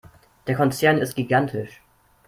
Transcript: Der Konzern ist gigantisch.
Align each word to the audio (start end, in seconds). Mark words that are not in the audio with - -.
Der 0.47 0.55
Konzern 0.55 0.97
ist 0.97 1.13
gigantisch. 1.13 1.79